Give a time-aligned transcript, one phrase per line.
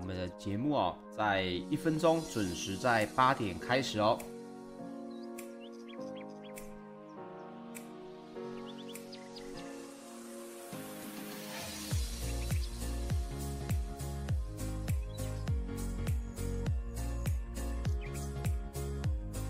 [0.00, 4.18] 我们的节目哦，在一分钟准时在八点开始哦。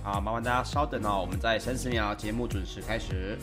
[0.03, 3.39] 好，麻烦大家稍等哦，我们在三十秒，节目准时开始。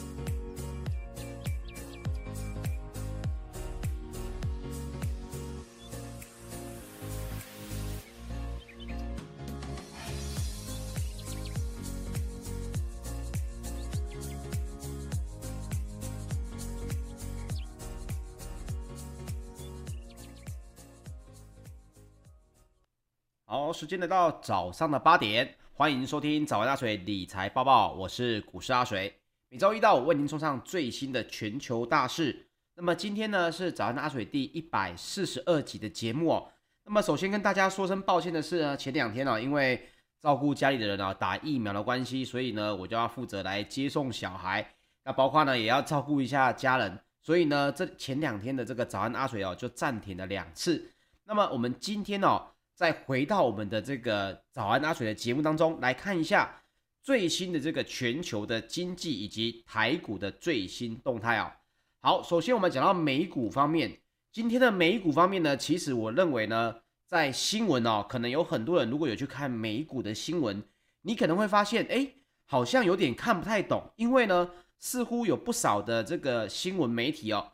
[23.78, 29.16] 时间来到早上的八点，欢迎收听早安阿水理财报报，我是股市阿水，
[29.50, 32.48] 每周一到五为您送上最新的全球大事。
[32.74, 36.52] 那么今天呢是早安阿水第一百四十二集的节目哦。
[36.86, 39.88] 那么首先跟大家说声抱歉的是呢，前两天呢因为
[40.20, 44.68] 照顾家里的人啊打疫苗的关系，所以呢我就要负责来接送小孩，
[45.04, 50.92] 那包括呢也要照顾一下家人，所以呢这前两天的这个早安阿水哦就暂停了两次。
[51.26, 52.42] 那么我们今天哦。
[52.78, 56.62] 再回到我们的这个早安阿水的节目当中来看一下
[57.02, 61.58] 最新的这个全球的经济以及台股的最新动态啊。
[62.02, 64.00] 好，首先我们讲到美股方面，
[64.32, 66.76] 今天的美股方面呢，其实我认为呢，
[67.08, 70.64] 在新闻哦，可能有很多人如果有去看美股的新闻，
[71.02, 72.08] 你可能会发现，哎，
[72.46, 77.54] 好像有点看不太懂，因为呢，似乎有不少的这个新闻媒体哦，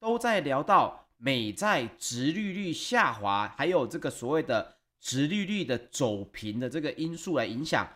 [0.00, 1.01] 都在聊到。
[1.24, 7.88] 美债殖利率下滑，还有这个所谓的殖利率的走平的这个因素来影响，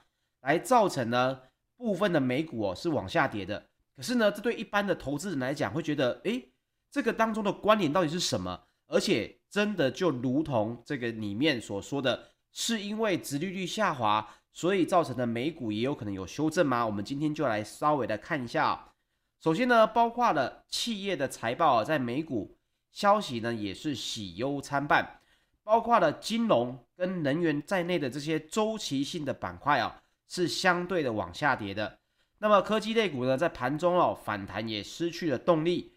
[0.42, 1.41] 来造成呢
[1.76, 3.66] 部分的美股哦是往下跌的。
[3.97, 6.53] 可是呢，这对一般的投资人来讲会觉得，诶，
[6.88, 8.62] 这个当中的关联到底是什么？
[8.86, 16.86] 而且真的就如同这个里面所说的，是因为殖利率下滑，所以造成的美股也有可能有修正吗？
[16.86, 18.92] 我们今天就来稍微的看一下。
[19.41, 22.56] 首先呢，包括了企业的财报在美股。
[22.97, 25.21] 消息呢也是喜忧参半，
[25.62, 31.99] 包括了金融跟能源在内的这些周期性的板块啊，是相对的往下跌的。
[32.39, 35.93] 那么科技类股呢，在盘中哦反弹也失去了动力，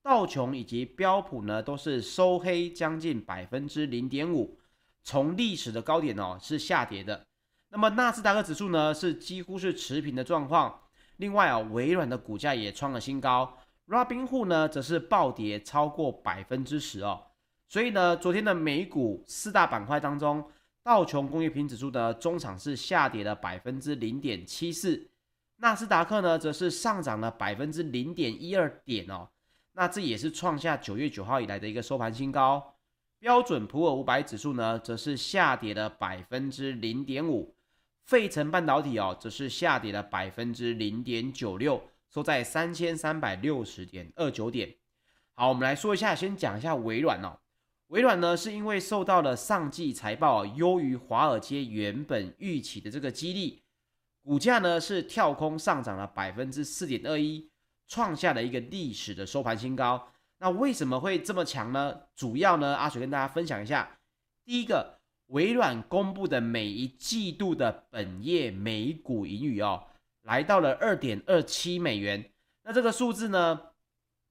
[0.00, 4.56] 道琼以及标普呢都是收黑将近百分之零点五，
[5.02, 7.26] 从历史的高点哦是下跌的。
[7.70, 10.82] 那么纳斯达克指数呢是几乎是持平的状况，
[11.16, 13.58] 另外啊微软的股价也创了新高。
[13.86, 17.22] Robinhood 呢，则是暴跌超过百分之十哦，
[17.68, 20.42] 所以呢，昨天的美股四大板块当中，
[20.82, 25.10] 道琼工业平指数的中场是下跌了百分之零点七四，
[25.56, 29.28] 纳斯达克呢，则是上涨了百分之零点一二点哦，
[29.72, 32.74] 那这也是创下九月九号以来的一个收盘新高。
[33.18, 37.54] 标准普尔五百指数呢，则是下跌了百分之零点五，
[38.04, 41.82] 费城半导体哦，则是下跌了百分之零点九六。
[42.14, 44.72] 收在三千三百六十点二九点。
[45.34, 47.40] 好，我们来说一下，先讲一下微软哦。
[47.88, 53.64] 微软呢，是因为受到了上季财报优于华尔街原本预期的这个激励，
[54.22, 57.50] 股价呢是跳空上涨了百分之四点二一，
[57.88, 60.12] 创下了一个历史的收盘新高。
[60.38, 62.02] 那为什么会这么强呢？
[62.14, 63.98] 主要呢，阿水跟大家分享一下。
[64.44, 69.88] 第一个，微软公布的每一季度的本业每股盈余哦。
[70.24, 72.32] 来到了二点二七美元，
[72.62, 73.60] 那这个数字呢，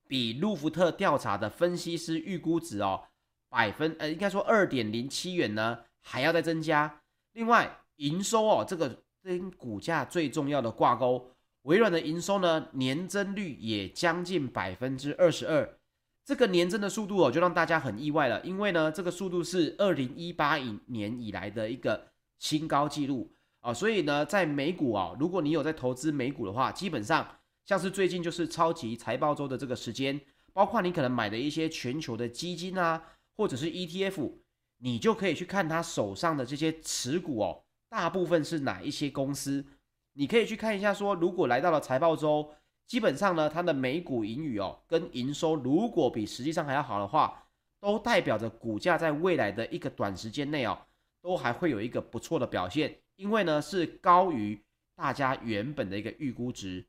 [0.07, 3.03] 比路孚特调查的分析师预估值哦，
[3.47, 7.01] 百分呃应该说二点零七元呢还要再增加。
[7.33, 11.31] 另外营收哦，这个跟股价最重要的挂钩，
[11.61, 15.77] 微软的营收呢年增率也将近百分之二十二，
[16.25, 20.57] 这个年增的速度哦就让大家很意外了，因为呢这个速度是二零一八
[20.87, 22.07] 年以来的一个
[22.39, 23.32] 新高纪录。
[23.63, 27.25] 啊，所以呢，在美股啊，如果你有在投资美股的话，基本上
[27.63, 30.19] 像是最近就是超级财报周的这个时间，
[30.51, 33.01] 包括你可能买的一些全球的基金啊，
[33.37, 34.33] 或者是 ETF，
[34.79, 39.65] 你就可以去看他手上的这些持股哦，大部分是哪一些公司，
[40.11, 42.53] 你可以去看一下说，如果来到了财报周，
[42.85, 47.45] 基本上呢，它的每股盈余哦，跟营收如果比实际上还要好的话，
[47.79, 50.77] 都代表着股价在未来的一个短时间内哦，
[51.21, 52.93] 都还会有一个不错的表现。
[53.15, 54.61] 因为呢是高于
[54.95, 56.85] 大家原本的一个预估值，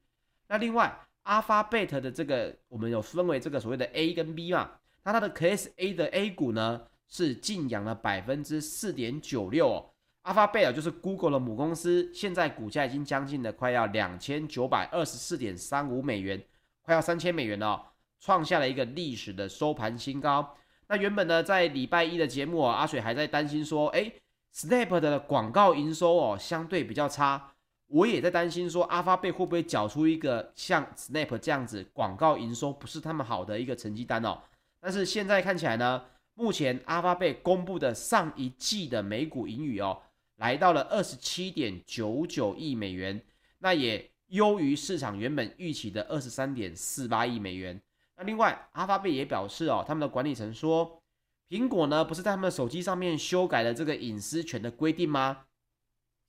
[0.49, 4.73] 那另外 Alphabet 的这个我们有分为这个所谓的 A 跟 B 嘛，
[5.03, 9.91] 那它的 Class A 的 A 股呢是劲扬了百分之四点九六哦
[10.25, 16.43] ，Alphabet 就是 Google 的母公司，现在股价已经将近了快要两千九百二十四点三五美元，
[16.83, 17.87] 快要三千美元了哦，
[18.21, 20.57] 创下了一个历史的收盘新高。
[20.89, 24.13] 那原本呢，在礼拜一的节目啊，阿水还在担心说，哎
[24.55, 27.51] ，Snap 的广告营收哦，相对比较差。
[27.89, 34.41] 我也在担心说，阿发贝会不会缴出一个像 Snap 这样子广告营收不是他们好的一个成绩单哦。
[34.81, 36.03] 但是现在看起来呢，
[36.35, 40.01] 目前阿发贝公布的上一季的每股盈余哦，
[40.37, 43.23] 来到了二十七点九九亿美元，
[43.59, 47.81] 那也优于市场原本预期的二十三点四八亿美元。
[48.17, 51.01] 那另外，阿发贝也表示哦，他们的管理层说，
[51.49, 55.47] 苹果呢不是在他们的手机上面修改了这个隐私权的规定吗？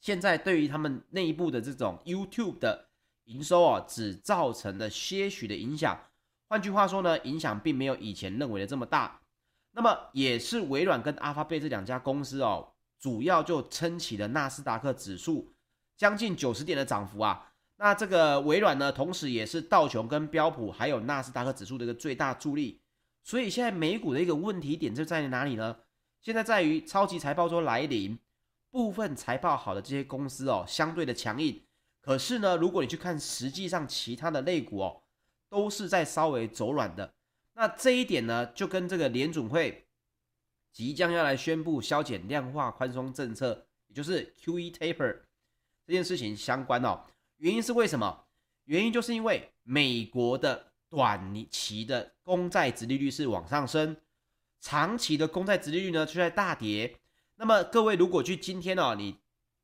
[0.02, 2.90] 现在对于他们内部的这种 YouTube 的
[3.24, 6.00] 营收啊，只造成了些许的影响。
[6.48, 9.22] 换句话说呢，影响并没有以前认为的这么大。
[9.72, 15.54] 那么也是微软跟阿发贝这两家公司哦，主要就撑起了纳斯达克指数
[15.98, 17.52] 将近九十点的涨幅啊。
[17.78, 22.80] 那这个微软呢，同时也是道琼跟标普还有纳斯达克指数的一个最大助力。
[23.26, 25.80] 所以现在美股的一个问题点就在于哪里呢？
[26.22, 28.18] 现在在于超级财报周来临。
[28.70, 31.64] 部分财报好的这些公司哦，相对的强硬。
[32.02, 35.02] 可是呢，如果你去看实际上其他的类股哦，
[35.48, 37.14] 都是在稍微走软的。
[37.54, 39.88] 那这一点呢，就跟这个联准会
[40.74, 45.22] 即将要来宣布削减量化宽松政策，也就是 QE taper
[45.88, 47.06] 这件事情相关哦。
[47.38, 48.26] 原因是为什么？
[48.66, 53.98] 原因就是因为美国的短期的公债殖利率是往上升，
[54.62, 57.00] 长期的公债殖利率呢却在大跌。
[57.36, 59.18] 那么各位，如果去今天哦，你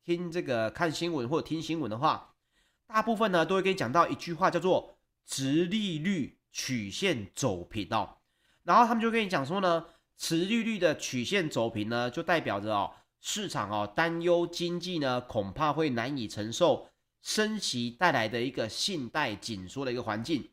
[0.04, 2.34] 听这个看新闻或者听新闻的话，
[2.86, 8.18] 大部分呢都会跟你讲到一句话，叫做“殖利率曲线走平”哦。
[8.64, 9.86] 然后他们就跟你讲说呢，
[10.18, 12.92] 殖利率的曲线走平呢，就代表着哦，
[13.22, 16.88] 市场哦担忧经济呢恐怕会难以承受
[17.22, 20.50] 升息带来的一个信贷紧缩的一个环境。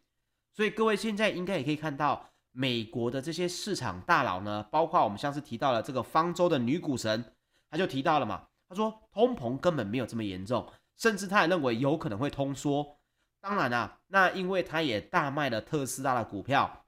[0.60, 2.25] 所以各位现在应该也可以看到。
[2.51, 7.24] 美国的这些市场大佬呢，包括我们像是提到了这个方舟的女股神，
[7.70, 12.98] 他就提到了嘛，他说通膨根本没有这么严重，甚至他也认为有可能会通缩。
[13.39, 16.86] 当然啊，那因为他也大卖了特斯拉的股票，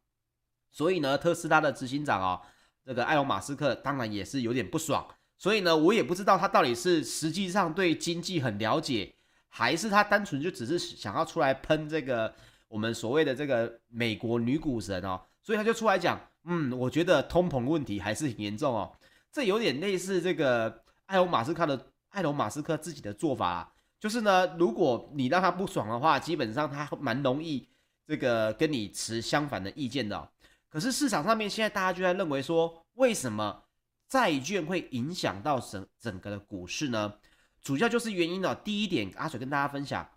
[0.71, 2.41] 所以呢，特斯拉的执行长啊，
[2.83, 5.07] 这个埃隆·马斯克当然也是有点不爽。
[5.37, 9.13] 所以呢，我也不知道他到底是实际上对经济很了解，
[9.47, 12.33] 还是他单纯就只是想要出来喷这个
[12.71, 15.21] 我们所谓的这个美国女股神哦。
[15.43, 18.91] 所以他就出来讲，嗯，我觉得通膨问题还是很严重哦。
[19.31, 27.67] 这有点类似这个埃隆马斯克的埃隆马斯克自己的做法啊，就是呢，如果你让他不爽的话，基本上他蛮容易
[28.05, 30.29] 这个跟你持相反的意见的。
[30.69, 33.63] 可是市场上面现在大家就在认为说，为什么
[34.07, 37.13] 债券会影响到整整个的股市呢？
[37.61, 40.07] 主要就是原因呢，第一点，阿水跟大家分享。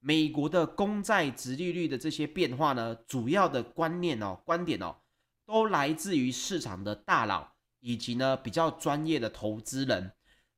[0.00, 4.96] 美国的公债殖利率的这些变化呢，主要的观念哦、观点哦，
[5.44, 10.12] 都来自于市场的大佬以及呢比较专业的投资人，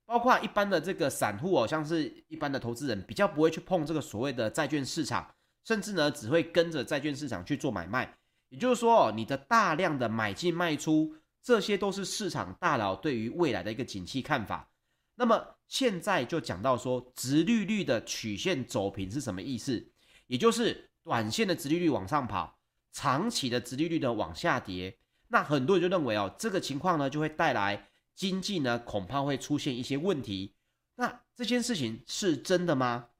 [0.04, 8.16] 包括一般的这个散户哦，像是一般的投资人比较不会去碰这个所谓的债券市场，甚至呢只会跟着债券市场去做买卖。
[8.50, 14.70] 也就是说哦，你的大量的买进卖出，这些都是市场大佬对于未来的一个景气看法。
[15.14, 19.92] 那么现在就讲到说，殖利率的曲线走平是什么意思？
[20.26, 22.58] 也就是短线的殖利率往上跑，
[22.90, 24.98] 长期的殖利率呢往下跌。
[25.28, 30.56] 那很多人就认为哦，这个情况呢就会带来经济呢恐怕会出现一些问题。
[30.96, 33.10] 那这件事情是真的吗？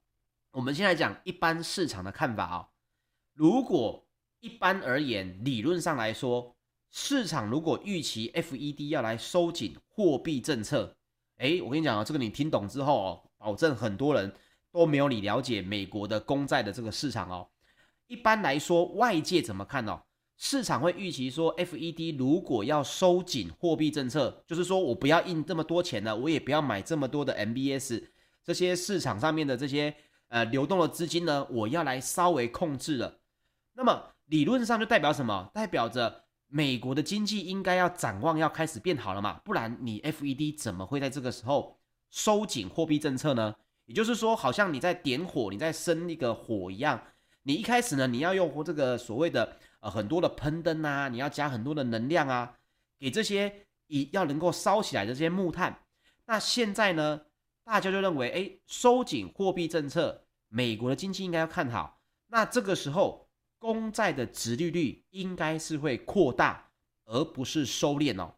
[0.50, 2.69] 我们先来讲一般市场的看法啊、哦。
[3.33, 4.09] 如果
[4.40, 6.57] 一般而言，理论上来说，
[6.90, 10.97] 市场如果预期 FED 要来收紧货币政策。
[11.40, 14.30] 哎，我跟你讲啊，这个你听懂之后哦，保证很多人
[14.70, 17.49] 都没有你了解美国的公债的这个市场哦。
[18.09, 20.02] 一般来说，外界怎么看哦？
[20.37, 28.02] 市场会预期说，FED 如果要收紧货币政策，就是说我不要印这么多钱了，我也不要买这么多的 MBS，
[28.44, 29.94] 这些市场上面的这些
[30.28, 33.20] 呃流动的资金呢，我要来稍微控制了。
[33.73, 35.50] 那么理论上就代表什么？
[35.54, 36.25] 代表着。
[36.52, 41.78] 美国的经济应该要展望要开始变好了嘛，不然你 FED 怎么会在这个时候
[42.11, 43.54] 收紧货币政策呢？
[43.87, 47.00] 也就是说，好像你在点火，你在生一个火一样。
[47.45, 52.57] 你一开始呢，你要用这个所谓的呃很多的喷灯啊，你要加很多的能量啊，
[52.99, 55.85] 给这些以要能够烧起来的这些木炭。
[56.26, 57.21] 那现在呢，
[57.62, 62.00] 大家就认为，哎，收紧货币政策，美国的经济应该要看好。
[62.26, 63.29] 那这个时候。
[63.60, 66.72] 公债的殖利率应该是会扩大，
[67.04, 68.34] 而不是收敛哦。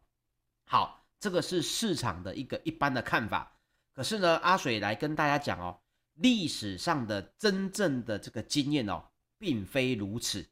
[0.66, 3.58] 好，这个是市场的一个一般的看法。
[3.94, 5.80] 可是呢，阿水来跟大家讲哦，
[6.14, 9.04] 历史上的真正的这个经验哦，
[9.38, 10.46] 并非如此。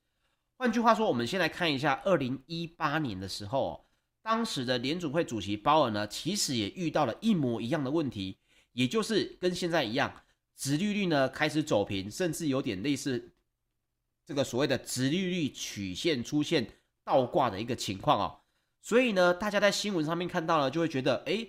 [0.56, 3.84] 换句话说，我们先来看一下二零一八年的时候，哦
[4.22, 8.38] 当时的联准会主席鲍尔呢，其实也遇到了一模一样的问题，
[8.72, 10.24] 也就是跟现在一样，
[10.54, 13.32] 殖利率呢开始走平，甚至有点类似
[14.30, 16.64] 这个所谓的殖利率曲线出现
[17.02, 18.38] 倒挂的一个情况哦。
[18.80, 21.44] 所以呢，大家在新闻上面看到了，就会觉得，哎，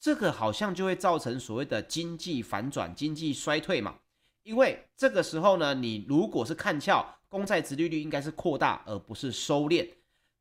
[0.00, 3.94] 这个好像就会造成所谓的经济反转、经济衰退嘛。
[4.42, 9.88] 因为这个时候呢，你如果是看俏，公债殖利率应该是扩大，而不是收敛。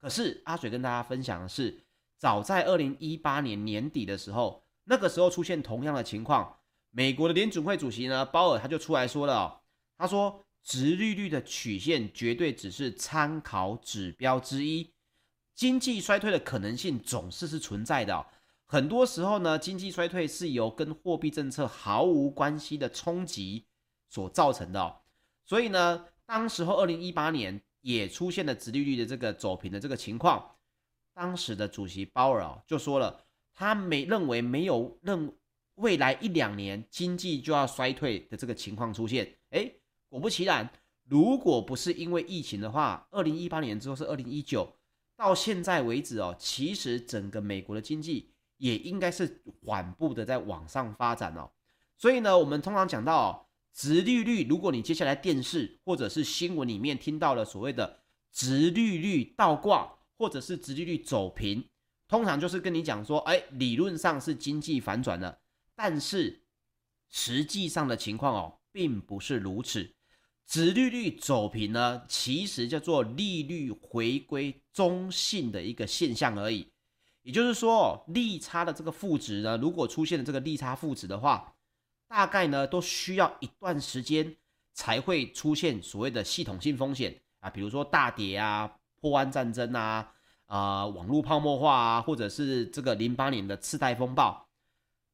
[0.01, 1.83] 可是阿水跟大家分享的是，
[2.17, 6.57] 早在二零一八年年底的时候，那个时候出现同样的情况，
[6.89, 9.61] 美国的联准会主席呢，鲍尔他就出来说了哦，
[9.99, 14.91] 他说，殖利率的曲线绝对只是参考指标之一，
[15.53, 18.27] 经济衰退的可能性总是是存在的。
[18.65, 23.67] 很多时候呢，经济衰退是由跟货币政策毫无关系的冲击
[24.09, 25.01] 所造成的。
[25.45, 27.61] 所以呢，当时候二零一八年。
[27.85, 30.55] 也出现了殖利率的这个走平的这个情况，
[31.13, 35.31] 当时的主席鲍尔啊就说了，他没认为没有认
[35.75, 39.31] 未来一两年经济就要衰退的这个情况出现。
[39.51, 39.79] 诶，
[40.15, 40.69] 果不其然，
[41.03, 44.75] 如果不是因为疫情的话，二零一八年之后是二零一九，
[45.15, 51.51] 到现在为止哦，其实整个美国的经济也应该是缓步的在往上发展哦。
[51.97, 53.41] 所以呢，我们通常讲到哦。
[53.77, 57.99] 殖利率，如果你接下来电视或者是新闻里面听到了所谓的
[58.31, 61.67] 殖利率倒挂，或者是殖利率走平，
[62.07, 65.39] 通常就是跟你讲说，哎，理论上是经济反转了，
[65.75, 66.43] 但是
[67.09, 69.94] 实际上的情况哦，并不是如此。
[70.45, 76.67] 殖利率走平呢，其实叫做利率回归中性的一个现象而已。
[77.23, 81.55] 也就是说，利差的这个负值呢，如果出现了这个利差负值的话，
[82.07, 84.35] 大概呢都需要一段时间
[84.73, 88.71] 才会出现所谓的系统性风险啊，比如说大跌啊、
[89.01, 90.13] 破湾战争啊、
[90.45, 94.47] 啊、呃、网络泡沫化啊，或者是这个零八年的次贷风暴。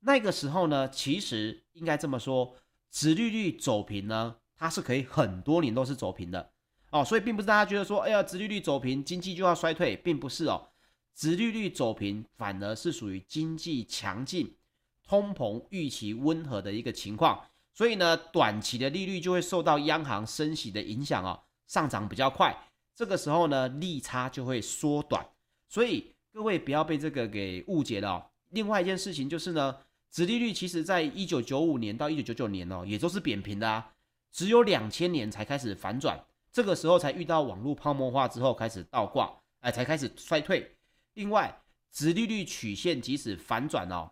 [0.02, 2.56] 那个时候呢，其实应该这么说，
[2.90, 6.52] 殖利率走平呢，它是可以很多年都是走平的
[6.92, 10.68] 哦，所以并不是大家觉得说，哎呀，殖利率走平，经济就要衰退，并不是哦，
[11.16, 14.56] 殖利率走平反而是属于经济强劲。
[15.04, 22.56] 通膨预期温和的一个情况，所以呢，短期的利率就会受到央行升息的影响哦，上涨比较快。
[22.96, 25.26] 这个时候呢，利差就会缩短。
[25.68, 28.26] 所以各位不要被这个给误解了哦。
[28.50, 29.76] 另外一件事情就是呢，
[30.12, 33.92] 殖利率其实在一九九五年到一九九九年哦，也都是扁平的啊，
[34.32, 40.76] 只有两千年才开始反转，这个时候才遇到网络泡沫化之后开始倒挂，哎，才开始衰退。
[41.14, 41.62] 另外，
[41.92, 44.12] 直利率曲线即使反转哦。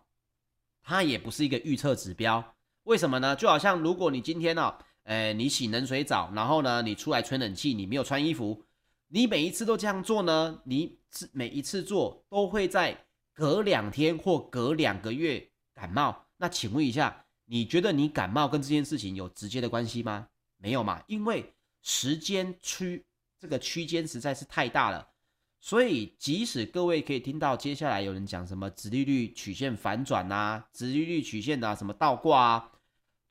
[0.82, 3.36] 它也不是一个预测指标，为什么呢？
[3.36, 8.64] 就好像如果你今天呢、哦，诶，你洗冷水澡，然后呢，你出来吹冷气，你没有穿衣服，
[9.08, 10.98] 你每一次都这样做呢，你
[11.32, 16.26] 每一次做都会在隔两天或隔两个月感冒。
[16.38, 20.28] 那请问一下，你觉得你感冒跟这件事情有直接的关系吗？
[20.56, 21.52] 没有嘛，因为
[21.82, 23.04] 时间区
[23.40, 25.04] 这个区间实在是太大了。
[25.58, 32.70] 所以，即使各位可以听到接下来有人讲什么殖利率曲线反转啊，殖利率曲线的、什么倒挂啊，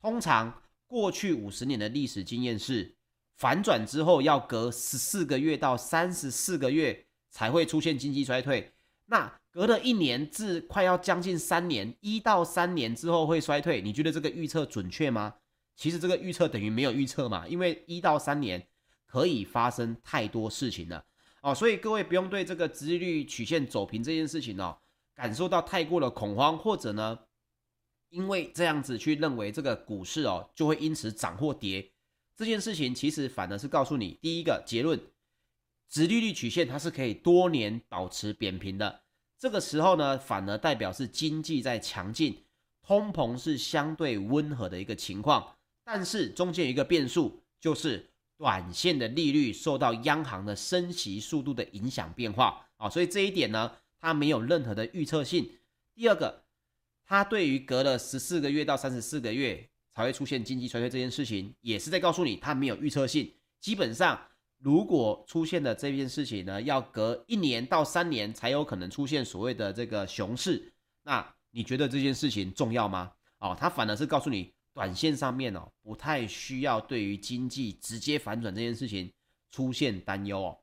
[0.01, 2.93] 通常过去五十年的历史经验是，
[3.38, 8.73] 反转之后要隔十四个月到三十四个月才会出现经济衰退。
[9.12, 15.34] 那隔了一年至快要将近三年，一到三年之后会衰退，你觉得这个预测准确吗？
[15.75, 18.68] 其实这个预测等于没有预测嘛，因为一到三年
[19.08, 21.04] 可以发生太多事情了。
[21.42, 24.78] 哦，所以各位不用对这个殖利率曲线走平这件事情哦，
[25.16, 27.18] 感受到太过的恐慌，或者呢，
[28.10, 31.92] 因为这样子去认为这个股市哦就会因此涨或跌，
[32.36, 35.00] 这件事情其实反而是告诉你第一个结论，
[35.89, 39.01] 殖利率曲线它是可以多年保持扁平的，
[39.38, 42.43] 这个时候呢，反而代表是经济在强劲，
[42.81, 48.08] 通膨是相对温和的一个情况，但是中间有一个变数就是。
[48.39, 53.69] 短线的利率受到央行的升息速度的影响变化啊，所以这一点呢，
[54.00, 55.58] 它没有任何的预测性。
[55.93, 56.46] 第二个，
[57.05, 63.29] 它对于隔了十四个月到三十四个月才会出现经济衰退这件事情，也是在告诉你它没有预测性。
[63.60, 64.17] 基本上，
[64.60, 70.72] 如果出现的这件事情呢，要隔一年到三年才有可能出现所谓的这个熊市，
[71.04, 73.12] 那你觉得这件事情重要吗？
[73.39, 74.54] 哦，它反而是告诉你。
[74.72, 79.12] 短线上面哦，不太需要对于经济直接反转这件事情
[79.51, 80.58] 出现担忧哦。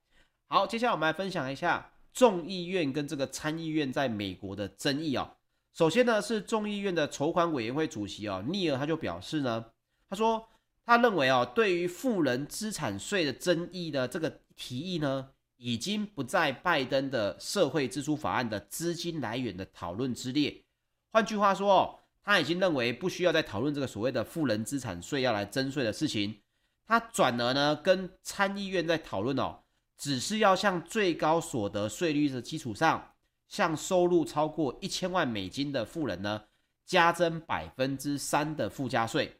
[0.47, 5.37] 好，接下来我们来分享一下众议院跟这个参议院在美国的争议哦。
[5.75, 9.63] 首先呢，是众议院的筹款委员会主席哦，尼尔他就表示呢，
[10.09, 10.49] 他说
[10.87, 20.63] 他认为哦，对于富人资产税的争议的这个提议呢，已经不在拜登的社会支出法案的资金来源的讨论之列。
[21.11, 26.41] 换句话说哦，他已经认为不需要再讨论这个所谓的富人资产税要来征税的事情。
[26.87, 29.59] 他转而呢跟参议院在讨论哦，
[29.99, 33.15] 只是要向最高所得税率的基础上，
[33.49, 36.45] 向收入超过一千万美金的富人呢
[36.85, 39.37] 加征百分之三的附加税。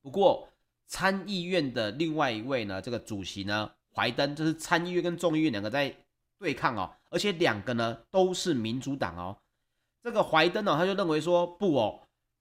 [0.00, 0.48] 不过
[0.88, 5.94] 参议院的另外一位呢，这个主席呢怀登，就是参议院跟众议院两个在
[6.40, 9.38] 对抗哦，而且两个呢都是民主党哦。
[10.02, 12.00] 这个怀登呢，他就认为说不哦，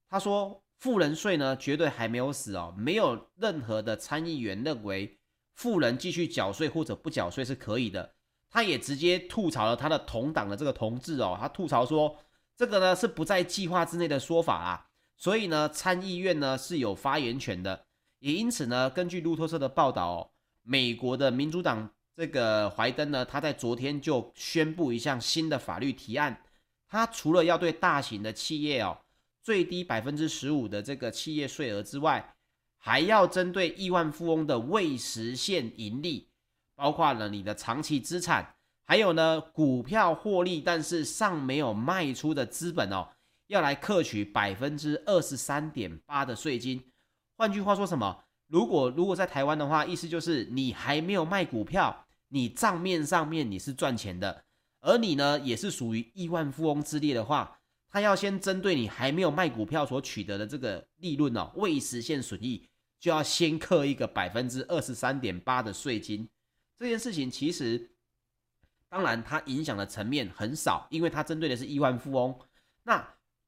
[0.10, 0.64] 他说。
[0.80, 5.18] 富人税呢，绝对还没有死哦，没有任何的参议员认为
[5.56, 8.14] 富人继续缴税或者不缴税是可以的。
[8.48, 12.18] 他也直接吐槽了他的同党的这个同志哦，他吐槽说
[12.56, 14.86] 这个呢是不在计划之内的说法啊，
[15.18, 17.87] 所以呢参议院呢是有发言权的，
[18.20, 20.30] 也因此呢，根据路透社的报道哦，
[20.64, 26.42] 美国的民主党这个怀登呢，他在昨天就宣布一项新的法律提案，
[26.88, 28.98] 他除了要对大型的企业哦。
[29.44, 32.36] 最低百分之十五的这个企业税额之外，
[32.78, 36.28] 还要针对亿万富翁的未实现盈利，
[36.76, 43.08] 包括了你的长期资产，还有呢股票获利但是尚没有卖出的资本哦，
[43.48, 46.84] 要来课取百分之二十三点八的税金。
[47.38, 48.26] 换句话说什么？
[48.48, 54.44] 如果如果在台湾的话，意思就是你还没有卖股票，你账面上面你是赚钱的，
[54.82, 57.60] 而你呢也是属于亿万富翁之列的话。
[57.90, 62.68] 他要先针对你还没有卖股票所取得的这个利润哦，未实现损益，
[63.00, 66.28] 就要先课一个百分之二十三点八的税金。
[66.78, 67.92] 这件事情其实，
[68.90, 72.38] 当然它影响的层面很少，因为它针对的是亿万富翁。
[72.84, 73.08] 那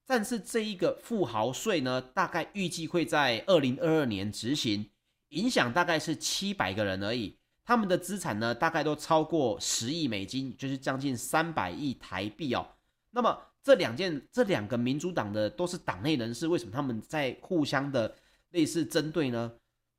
[0.09, 4.89] 但是这一个富豪税呢，大概预计会在二零二二年执行，
[5.27, 7.37] 影响大概是七百个人而已。
[7.63, 12.67] 他们的资产呢，大概都超过十亿美金，就是将近三百亿台币哦。
[13.11, 18.15] 那么这两件，这两个民主党的都是党内人士，为什么他们在互相的
[18.49, 19.51] 类似针对呢？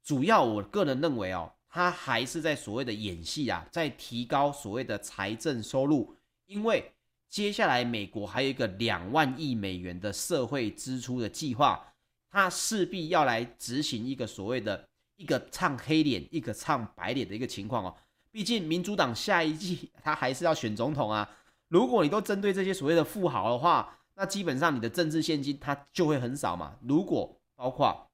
[0.03, 6.91] 主要我个人认为哦，他还是在所谓的演戏啊，在提高所谓的财政收入，因为
[7.31, 11.95] 接下来美国还有一个两万亿美元的社会支出的计划，
[12.29, 17.97] 他势必要来执行一个所谓的一个唱黑脸，一个唱白脸的一个情况哦。
[18.33, 21.29] 毕竟民主党下一季 他还是要选总统啊。
[21.69, 26.77] 如果你都针对这些所谓的富豪的话，那基本上你的政治现金它就会很少嘛。
[26.83, 28.11] 如果包括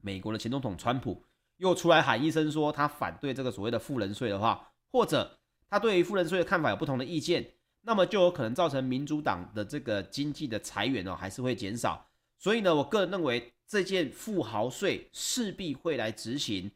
[0.00, 1.24] 美国的前总统川普
[1.56, 5.36] 又出来喊一声说他反对这个所谓的富人税的话，或者
[5.68, 12.08] 他对于富人税的看法有不同的意见，那么就有可能造成民主党的这个经济的裁员哦还是会减少。
[12.38, 16.70] 所以呢，我个人认为这件富豪税势必会来执行，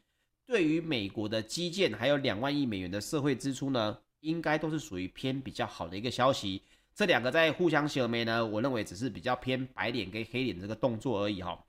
[0.46, 3.98] 对于美国的基建还有两万亿美元的社会支出呢。
[4.20, 6.60] 应该都是属于偏比较好的一个消息，
[6.92, 11.64] 这两个在互相协媒呢，我认为只是比较偏白脸跟黑脸这个动作而已哈。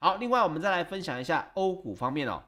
[0.00, 2.42] 好，另外我们再来分享一下欧股方面哦，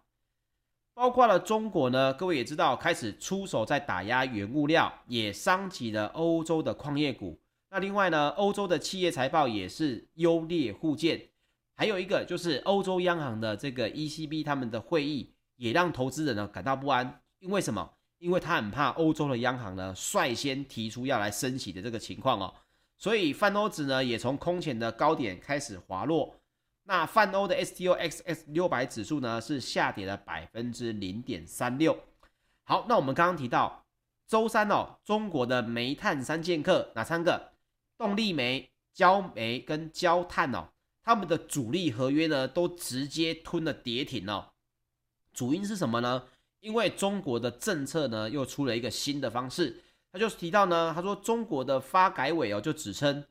[0.95, 7.41] 包括了中国呢，各位也知道开始出手在打压原物料，也伤及了欧洲的矿业股。
[7.71, 11.29] 那另外呢，欧洲的企业财报也是优劣互见，
[11.75, 17.91] 还有一个就是欧洲央行的这个 ECB 他们的会议也让投资人呢感到不安，因为什么？
[18.19, 22.55] 因为他很怕欧洲的央行呢率先提出要来升息的这个情况哦，
[22.99, 26.37] 所以泛欧指呢也从空前的高点开始滑落。
[26.85, 31.99] 那泛欧的 STOXX 六百指数呢是下跌了百分之零点三六。
[32.64, 33.85] 好，那我们刚刚提到
[34.27, 37.53] 周三哦，中国的煤炭三剑客哪三个？
[37.97, 40.68] 动力煤、焦煤跟焦炭哦，
[41.03, 44.49] 他们的主力合约呢都直接吞了跌停哦。
[45.33, 46.25] 主因是什么呢？
[46.61, 53.25] 因为中国的政策呢，又出了一个新的方式，他就是提到呢，他说中国的发改委哦，就指称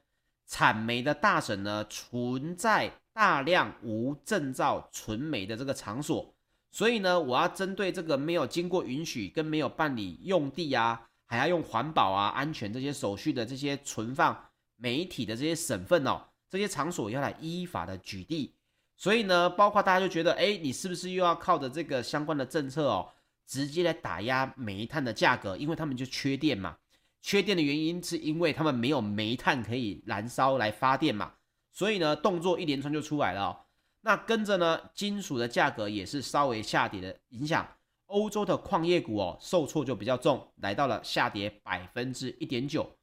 [0.51, 6.35] 产煤的大省呢存在大量无证照存煤的这个场所，
[6.69, 14.37] 所以呢，我要针对这个没有经过允许跟没有办理用地啊，还要用环保啊、安全这些手续的这些存放
[14.75, 18.53] 煤体的这些省份哦，这些场所要来依法的举地，
[18.97, 23.07] 所以呢，包括大家就觉得，哎，你是不是又要靠着这个相关的政策哦？
[23.47, 26.75] 直接来打压煤炭的价格，因为他们就缺电嘛。
[27.21, 31.33] 缺电的原因是因为他们没有煤炭可以燃烧来发电嘛。
[31.71, 33.65] 所以呢，动作一连串就出来了。
[34.01, 37.67] 那跟着呢，金属的价格也是稍微下跌的影响。
[38.07, 42.97] 欧洲的矿业股哦，受挫就比较重，来到了下跌百分之一点九。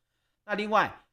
[0.44, 1.04] 那另外，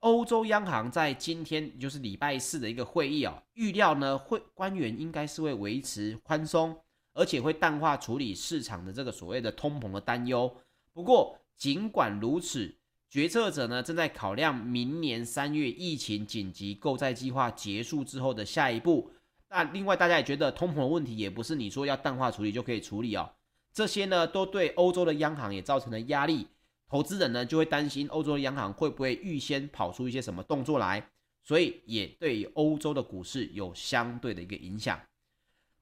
[0.00, 6.78] 欧洲央行在今天就是礼拜四的一个会议哦，预料呢会官员应该是会维持宽松。
[7.16, 10.52] 而且会淡化处理市场的这个所谓的通膨的担忧，
[10.92, 12.74] 不过尽管如此，
[13.08, 19.10] 决策者呢正在考量明年三月疫情紧急购债计划结束之后的下一步。
[19.48, 23.30] 那另外大家也觉得通膨问题也不是你说要淡化处理就可以处理哦。
[23.72, 26.48] 这些呢都对欧洲的央行也造成了压力，
[26.88, 31.08] 投资人呢就会担心欧洲的央行会不会预先跑出一些什么动作来，
[31.42, 35.00] 所以也对欧洲的股市有相对的一个影响。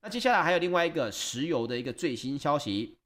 [0.03, 2.99] 那接下来还有另外一个石油的一个最新消息。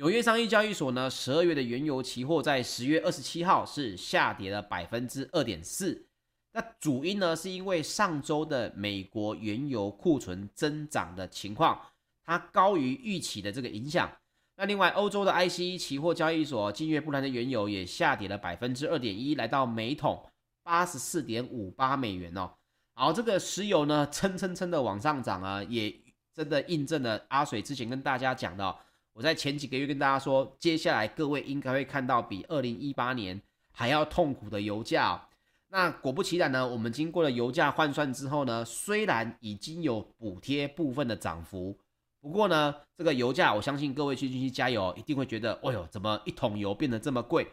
[0.00, 6.06] 纽约商业交易所呢，十二月的原油期货在十月二十七号是下跌了百分之二点四。
[6.52, 11.78] 那主因呢，是因为上周的美国原油库存增长的情况，
[12.24, 14.10] 它高于预期的这个影响。
[14.56, 20.24] 那另外，欧洲的 ICE 期货交易所，近月布兰的原油也下跌了百分之二点一，来到每桶
[20.62, 22.50] 八十四点五八美元哦。
[22.94, 25.94] 好，这个石油呢，蹭蹭蹭的往上涨啊，也
[26.34, 28.74] 真的印证了阿水之前跟大家讲的。
[29.12, 33.40] 我在前几个月跟大家说，接下来各位应该会看到比二零一八年
[33.72, 35.28] 还要痛苦的油价。
[35.68, 41.78] 那果不其然呢，我们经过了油价换算之后呢，虽然已经有补贴部分的涨幅，
[42.20, 47.46] 不过呢，这个油价我相信各位去进去加油一定会觉得，哦呦，怎么一桶油变得这么贵？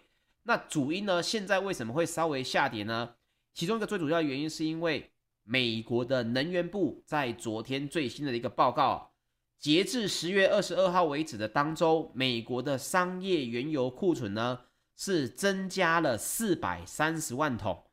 [0.44, 3.16] 那主因呢，现在为什么会稍微下跌呢？
[3.54, 5.12] 其中一个最主要的原因是因为
[5.44, 9.12] 美国的能源部在昨天最新的一个报告。
[9.60, 14.60] 截至十月二十二号为止的当周，美国的商业原油库存呢
[14.96, 17.84] 是增加了四百三十万桶。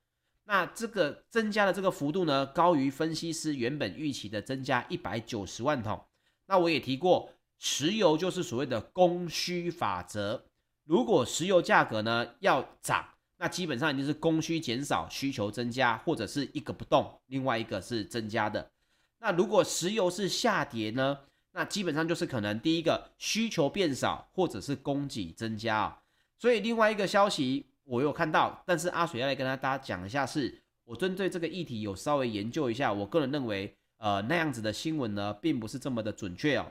[0.44, 6.04] 那这个增加的这个幅度呢，高于分析师原本预期的增加一百九十万桶。
[6.46, 10.44] 那我也提过，石油就是所谓的供需法则。
[10.84, 18.70] 如果石油价格呢要涨，那基本上一定是供需减少，需求增加，或者是一个不动，另外一个是增加的。
[19.18, 21.20] 那如果石油是下跌呢？
[21.56, 26.02] 那基本上就是可能第一个需求变少，或者是供给增加啊。
[26.36, 32.92] 所以另外一个消息我有看到，但是阿水要来跟大家讲一下是，是我针对这个议题有稍微研究一下。
[32.92, 36.66] 我个人认为，呃，那样子的新闻呢，并不是这么的准确哦。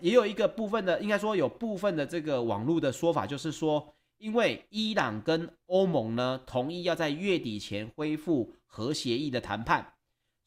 [0.00, 9.94] 也有一个部分的，应该说有部分的这个网络的说法，就是说，因为伊朗跟欧盟呢同意要在月底前恢复核协议的谈判。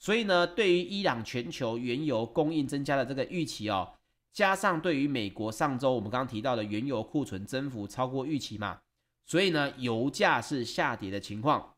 [0.01, 3.93] 所以呢，对于伊朗全球原油供应增加的这个预期哦，
[4.33, 8.81] 加上对于美国上周我们刚刚提到的原油库存增幅超过预期嘛，
[9.27, 11.75] 所以呢，油价是下跌的情况。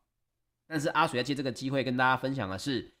[0.66, 2.94] 但是阿水要借这个机会跟大家分享的是，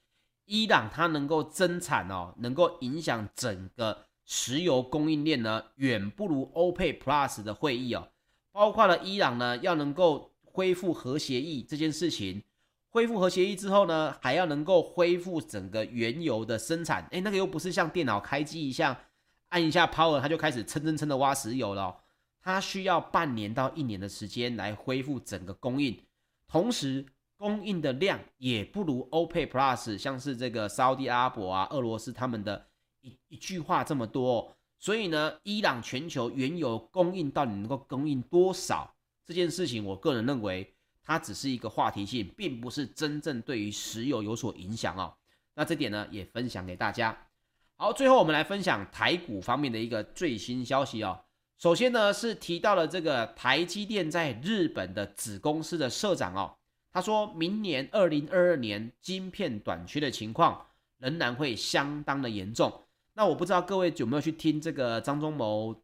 [0.44, 8.10] 伊朗它能够增产哦，能够影响整个石油供应链呢，远不如欧佩 Plus 的会议哦，
[8.52, 12.42] 包括了伊朗呢要能够恢复核协议这件事情。
[12.94, 17.04] 恢复核协议之后呢，还要能够恢复整个原油的生产。
[17.10, 18.96] 诶，那个又不是像电脑开机一样，
[19.48, 21.96] 按一下 power 它就开始蹭蹭蹭的挖石油了。
[22.40, 26.00] 它需要半年到一年的时间来恢复整个供应，
[26.46, 27.04] 同时
[27.36, 32.68] 供应的量也不如 OPEC Plus，像是这个沙特阿拉伯啊、俄罗斯他们的
[33.00, 34.56] 一一句话这么多。
[34.78, 38.94] 所以呢，伊朗全球原油供应到底能够供应多少
[39.26, 40.70] 这件事情，我个人认为。
[41.04, 45.14] 它只是一个话题性，并不是真正对于石油有所影响哦。
[45.54, 47.16] 那这点呢，也分享给大家。
[47.76, 51.20] 好，最后我们来分享台股方面的一个最新消息哦。
[51.58, 56.56] 首先呢，是提到了这个台积电在日本的子公司的社长哦，
[56.90, 60.66] 他说明年二零二二年晶片短缺的情况
[60.98, 62.72] 仍然会相当的严重。
[63.12, 65.74] 那我不知道各位有没有去听这个张忠谋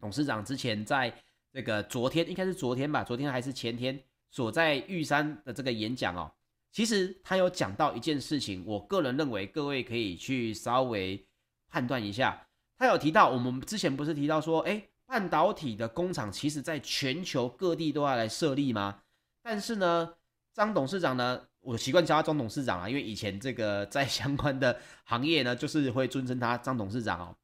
[0.00, 1.14] 董事长之前在
[1.52, 3.98] 这个昨天，应该是昨天吧，昨天还是前天。
[4.30, 6.30] 所在玉山的这个演讲哦，
[6.70, 11.26] 其实他有讲到一件事情，我个人认为各位可以去稍微
[11.68, 12.46] 判断一下。
[12.78, 19.00] 他有提到，我们之前不是提到说，诶，半导体的工厂其实在全球各地都要来设立吗？
[19.42, 20.14] 但是呢，
[20.54, 27.36] 张董事长呢，我习惯叫他张董事长啊，因为以前这个在相关的行业呢，就是会尊称他张董事长哦。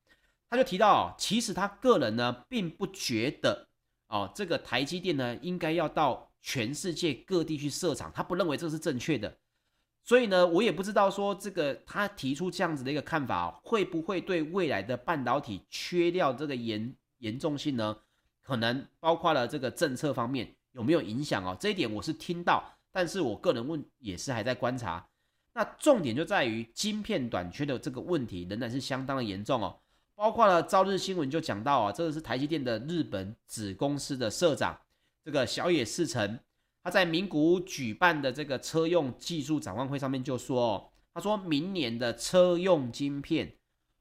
[0.49, 3.67] 他就提到，其实他个人呢，并不觉得
[4.07, 6.31] 哦，这个台积电呢，应该要到。
[6.49, 9.37] 全世界各地去设厂，他不认为这是正确的，
[10.05, 17.97] 所以呢，我也不知道说这个他提出这样子的一个看法，会不会对未来的半导体缺料这个严严重性呢？
[18.45, 21.57] 可能包括了这个政策方面有没有影响哦？
[21.59, 25.05] 这一点我是听到，但是我个人问也是还在观察。
[25.53, 29.77] 那重点就在于晶片短缺的这个问题仍然是相当的严重哦，
[30.15, 34.79] 包括了朝日新闻就讲到啊，这个是台积电的日本子公司的社长。
[35.27, 36.39] 这个小野士成，
[36.85, 43.57] 他在名古屋举办的这个车用技术展望会上面就说，哦，他说明年的车用晶片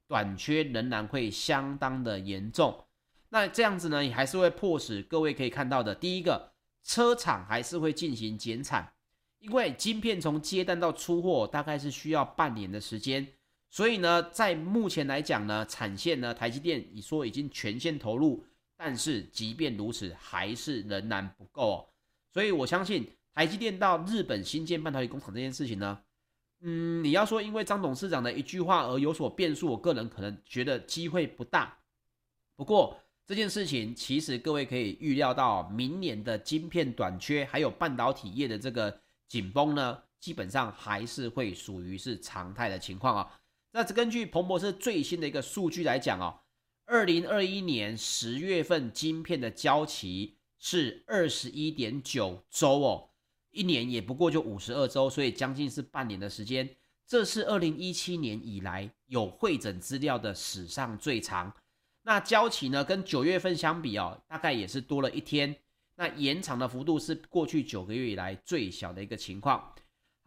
[0.06, 2.84] 短缺仍然会相当的严重。
[3.30, 6.52] 那这样子呢，也还是会迫使各位可以看到的，第一个，
[6.84, 8.92] 车厂还是会进行减产，
[9.40, 13.26] 因为晶片从接单到出货大概是需要半年的时间，
[13.68, 18.44] 所以呢，在目前来讲呢，产线呢，台积电已说已经全线投入，
[18.76, 21.88] 但是即便如此，还是仍然不够哦。
[22.32, 25.98] 所以我相信台积电到日本新建半导体工厂这件事情呢，
[26.60, 31.78] 嗯，你要说因为张董事长的一句话而有所变数，我个人可能觉得机会不大。
[32.54, 43.32] 不过这件事情其实各位可以预料到，明年的晶片短缺还有半导体业的这个紧绷呢，基本上还是会属于是常态的情况啊。
[43.72, 46.38] 那根据彭博社最新的一个数据来讲哦，
[46.86, 53.10] 二零二一年十月份晶片的交期是二十一点九周哦。
[53.50, 56.68] 一年也不过就五十二周，所以将近是半年的时间。
[57.04, 61.52] 这是二零一七年以来有会诊资料的史上最长。
[62.02, 65.56] 那交期呢，跟九月份相比哦，大概也是多了一天。
[65.96, 69.74] 那延长的幅度是过去九个月以来最小的一个情况。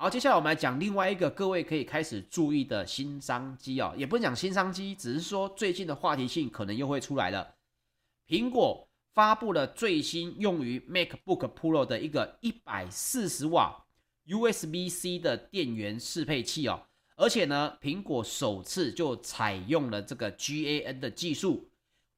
[0.02, 7.56] 好，接下来我们来讲另外一个各位可以开始注意的新商机哦，也不能讲新商机，只是说最近的话题性可能又会出来了。
[8.26, 8.88] 苹果。
[9.12, 13.84] 发布了最新用于 MacBook Pro 的一个一百四十瓦
[14.28, 16.84] USB-C 的电源适配器哦，
[17.18, 21.70] 而且呢，苹果首次就采用了这个 GaN 的技术。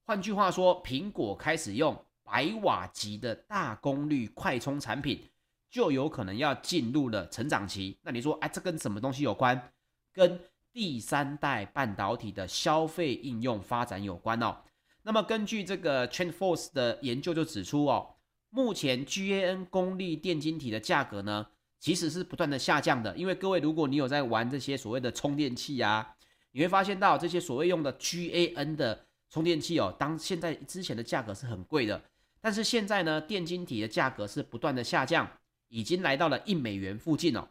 [0.04, 5.28] 换句话说，苹果开始用百瓦级的大功率快充产品，
[5.72, 7.98] 就有可能要进入了成长期。
[8.04, 9.72] 那你说，哎，这跟什么东西有关？
[10.14, 10.40] 跟
[10.74, 14.58] 第三代半导体的消费应用发展有关哦。
[15.04, 18.16] 那么根据这个 TrendForce 的研究就指出哦，
[18.50, 21.48] 目前 GaN 功率电晶体的价格呢，
[21.80, 23.16] 其实是不断的下降的。
[23.16, 26.16] 因为各位，如果你有在玩这些所谓的充电器啊，
[26.52, 32.04] 你会发现到这些所谓用的 GaN 的充电器哦，当现在之前的价格是很贵的，
[32.42, 35.28] 但是现在呢，电晶体的价格是不断的下降，
[35.72, 37.48] 已经来到了一美元附近哦。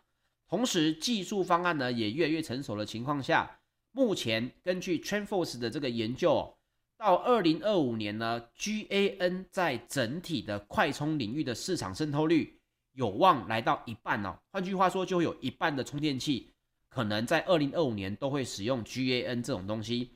[0.46, 3.59] 同时，技术方案呢也越来越成熟的情况下，
[3.92, 6.54] 目前根据 TrendForce 的这个研究哦。
[6.98, 12.61] 到二零二五年呢，GaN 在整体的快充领域的市场渗透率
[12.92, 14.38] 有望来到一半哦。
[14.52, 16.52] 换句话说，就会有一半的充电器
[16.90, 20.11] 可能在二零二五年都会使用 GaN 这种东西。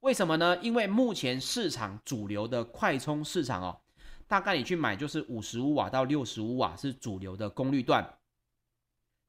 [0.00, 0.58] 为什么呢？
[0.60, 3.80] 因为目前市场主流的快充市场哦，
[4.28, 8.18] 大概你去买就是五十五瓦到六十五瓦是主流的功率段。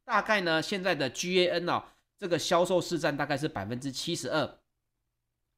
[0.03, 1.83] 大概呢，现在的 GaN 哦，
[2.17, 4.59] 这个销售市占大概是百分之七十二。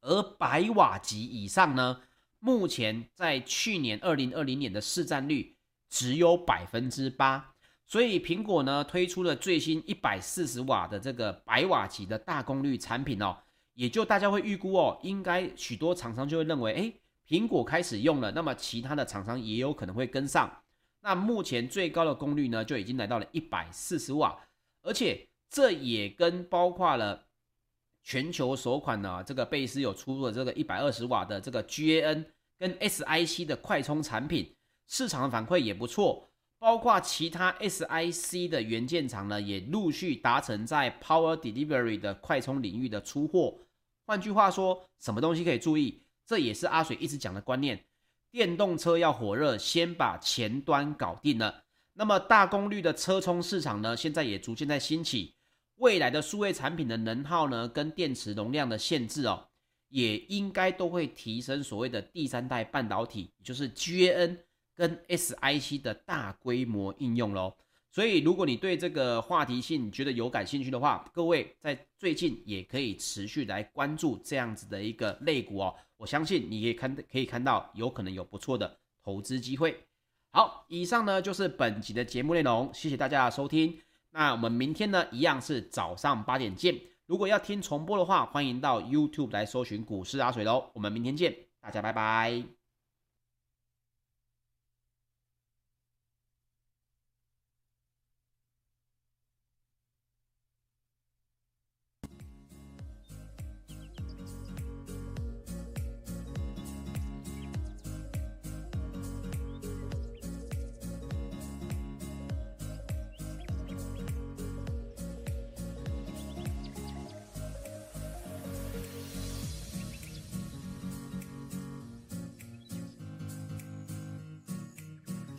[0.01, 2.01] 而百瓦级以上呢，
[2.39, 5.57] 目前在去年二零二零年的市占率
[5.89, 7.53] 只有百分之八，
[7.85, 13.37] 所以苹果呢推出了最新一百四十瓦的这个百瓦级的大功率产品哦，
[13.73, 16.93] 也就大家会预估哦，应该许多厂商就会认为，哎，
[17.29, 20.51] 苹果开始用了，那么其他的厂商也有可能会跟上。
[21.01, 24.37] 那目前最高的功率呢就已经来到了一百四十瓦，
[24.81, 27.25] 而且这也跟包括了。
[28.01, 32.25] 全球首款呢，这个贝斯有出入的这个一百二十瓦的这个 GaN
[32.57, 34.55] 跟 SiC 的快充产品，
[34.87, 36.27] 市场的反馈也不错。
[36.57, 43.59] 包括其他 SiC 的元件厂呢，也陆续达成在 Power Delivery 的快充领域的出货。
[44.05, 46.01] 换句话说，什么东西可以注意？
[46.29, 47.83] 这也是阿水一直讲的观念：
[48.29, 51.63] 电动车要火热，先把前端搞定了。
[51.91, 55.33] 那么大功率的车充市场呢，现在也逐渐在兴起。
[55.77, 59.43] 未来的数位产品的能耗呢，跟电池容量的限制哦，
[59.87, 64.37] 也应该都会提升所谓的第三代半导体，就是 GaN
[64.75, 67.55] 跟 SiC 的大规模应用喽。
[67.89, 75.75] 所以，如果你对这个话题性你觉得有感兴趣的话，各位在最近也可以持续来关注这样子的一个类股哦。
[75.99, 79.77] 我相信你可以看可以看到，有可能有不错的投资机会。
[80.31, 83.77] 好，以上呢就是本集的节目内容，谢谢大家的收听。
[84.11, 86.79] 那我们明天呢，一样是早上八点见。
[87.05, 90.71] 如果要听重播的话，欢迎到 YouTube 来搜寻股市阿水喽。
[90.73, 92.58] 我们明天见，大家拜拜。